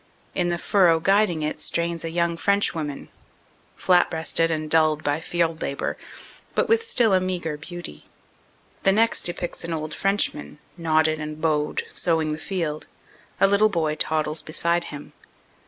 In 0.33 0.47
the 0.47 0.57
furrow 0.57 0.99
guiding 0.99 1.43
it 1.43 1.61
strains 1.61 2.03
a 2.03 2.09
young 2.09 2.35
Frenchwoman, 2.35 3.09
flat 3.75 4.09
breasted 4.09 4.49
and 4.49 4.67
dulled 4.67 5.03
by 5.03 5.21
field 5.21 5.61
labor, 5.61 5.95
but 6.55 6.67
with 6.67 6.83
still 6.83 7.13
a 7.13 7.21
meagre 7.21 7.55
beauty. 7.57 8.05
The 8.81 8.93
next 8.93 9.25
depicts 9.25 9.63
an 9.63 9.73
old 9.73 9.93
Frenchman, 9.93 10.57
knotted 10.75 11.19
and 11.19 11.39
bowed, 11.39 11.83
sowing 11.93 12.31
the 12.31 12.39
field. 12.39 12.87
A 13.39 13.45
little 13.45 13.69
boy 13.69 13.93
toddles 13.93 14.41
beside 14.41 14.85
him. 14.85 15.13